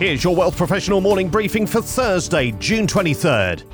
[0.00, 3.64] Here's your Wealth Professional morning briefing for Thursday, June 23rd.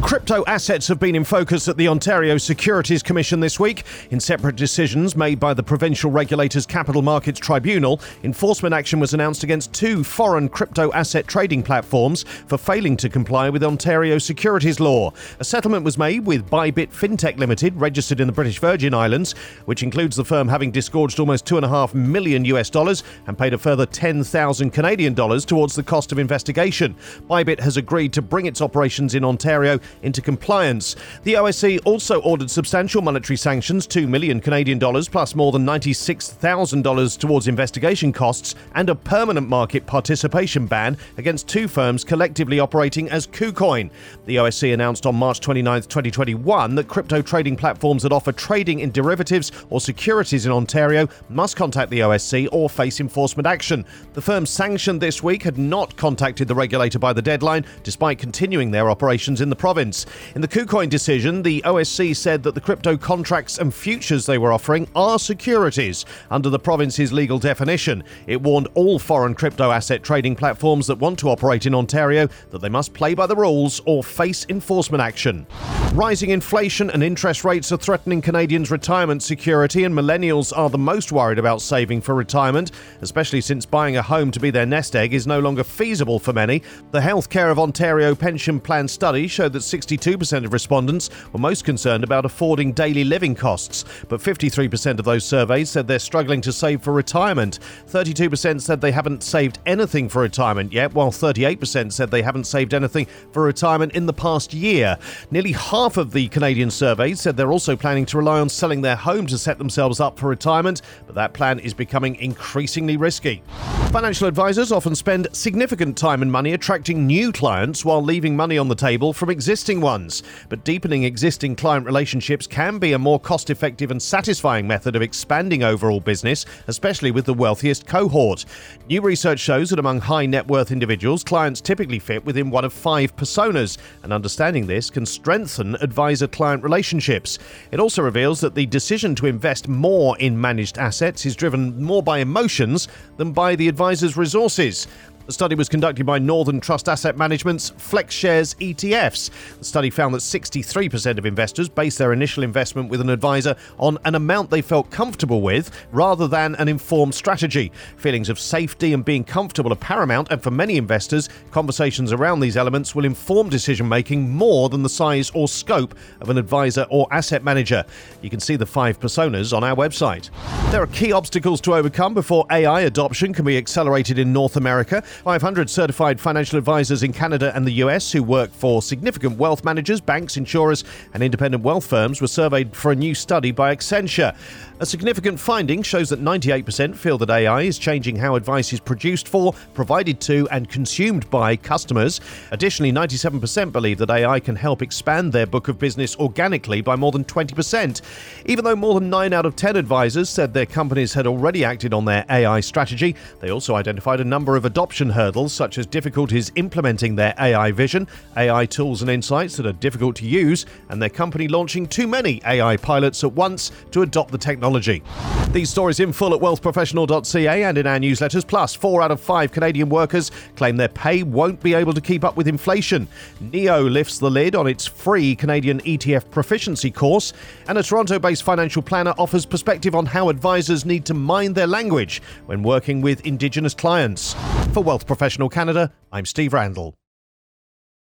[0.00, 3.84] Crypto assets have been in focus at the Ontario Securities Commission this week.
[4.10, 9.44] In separate decisions made by the provincial regulator's Capital Markets Tribunal, enforcement action was announced
[9.44, 15.12] against two foreign crypto asset trading platforms for failing to comply with Ontario securities law.
[15.40, 19.32] A settlement was made with Bybit FinTech Limited, registered in the British Virgin Islands,
[19.66, 23.84] which includes the firm having disgorged almost 2.5 million US dollars and paid a further
[23.84, 26.94] 10,000 Canadian dollars towards the cost of investigation.
[27.28, 30.96] Bybit has agreed to bring its operations in Ontario into compliance.
[31.24, 37.18] The OSC also ordered substantial monetary sanctions, 2 million Canadian dollars plus more than $96,000
[37.18, 43.26] towards investigation costs, and a permanent market participation ban against two firms collectively operating as
[43.26, 43.90] KuCoin.
[44.26, 48.90] The OSC announced on March 29, 2021 that crypto trading platforms that offer trading in
[48.90, 53.84] derivatives or securities in Ontario must contact the OSC or face enforcement action.
[54.14, 58.70] The firms sanctioned this week had not contacted the regulator by the deadline, despite continuing
[58.70, 60.06] their operations in the province.
[60.34, 64.52] In the KuCoin decision, the OSC said that the crypto contracts and futures they were
[64.52, 68.04] offering are securities under the province's legal definition.
[68.26, 72.60] It warned all foreign crypto asset trading platforms that want to operate in Ontario that
[72.60, 75.46] they must play by the rules or face enforcement action.
[75.94, 81.12] Rising inflation and interest rates are threatening Canadians' retirement security, and millennials are the most
[81.12, 85.14] worried about saving for retirement, especially since buying a home to be their nest egg
[85.14, 86.62] is no longer feasible for many.
[86.90, 92.02] The Healthcare of Ontario Pension Plan study showed that 62% of respondents were most concerned
[92.02, 96.82] about affording daily living costs, but 53% of those surveyed said they're struggling to save
[96.82, 97.60] for retirement.
[97.86, 102.74] 32% said they haven't saved anything for retirement yet, while 38% said they haven't saved
[102.74, 104.98] anything for retirement in the past year.
[105.30, 108.96] Nearly half of the Canadian surveyed said they're also planning to rely on selling their
[108.96, 113.42] home to set themselves up for retirement, but that plan is becoming increasingly risky.
[113.90, 118.66] Financial advisors often spend significant time and money attracting new clients while leaving money on
[118.66, 120.24] the table from existing ones.
[120.48, 125.02] But deepening existing client relationships can be a more cost effective and satisfying method of
[125.02, 128.44] expanding overall business, especially with the wealthiest cohort.
[128.88, 132.72] New research shows that among high net worth individuals, clients typically fit within one of
[132.72, 137.38] five personas, and understanding this can strengthen advisor client relationships.
[137.70, 142.02] It also reveals that the decision to invest more in managed assets is driven more
[142.02, 142.88] by emotions
[143.18, 144.86] than by the advisor's resources.
[145.26, 149.30] The study was conducted by Northern Trust Asset Management's FlexShares ETFs.
[149.58, 153.98] The study found that 63% of investors base their initial investment with an advisor on
[154.04, 157.72] an amount they felt comfortable with rather than an informed strategy.
[157.96, 162.56] Feelings of safety and being comfortable are paramount, and for many investors, conversations around these
[162.56, 167.08] elements will inform decision making more than the size or scope of an advisor or
[167.10, 167.82] asset manager.
[168.22, 170.30] You can see the five personas on our website.
[170.74, 175.02] There are key obstacles to overcome before AI adoption can be accelerated in North America.
[175.02, 180.00] 500 certified financial advisors in Canada and the US who work for significant wealth managers,
[180.00, 184.34] banks, insurers, and independent wealth firms were surveyed for a new study by Accenture.
[184.80, 189.28] A significant finding shows that 98% feel that AI is changing how advice is produced
[189.28, 192.20] for, provided to, and consumed by customers.
[192.50, 197.12] Additionally, 97% believe that AI can help expand their book of business organically by more
[197.12, 198.02] than 20%.
[198.46, 201.94] Even though more than 9 out of 10 advisors said their companies had already acted
[201.94, 206.52] on their AI strategy, they also identified a number of adoption hurdles, such as difficulties
[206.56, 211.08] implementing their AI vision, AI tools and insights that are difficult to use, and their
[211.08, 215.02] company launching too many AI pilots at once to adopt the technology.
[215.50, 218.46] These stories in full at wealthprofessional.ca and in our newsletters.
[218.46, 222.24] Plus, four out of five Canadian workers claim their pay won't be able to keep
[222.24, 223.06] up with inflation.
[223.40, 227.32] NEO lifts the lid on its free Canadian ETF proficiency course.
[227.68, 231.66] And a Toronto based financial planner offers perspective on how advisors need to mind their
[231.66, 234.34] language when working with Indigenous clients.
[234.72, 236.94] For Wealth Professional Canada, I'm Steve Randall.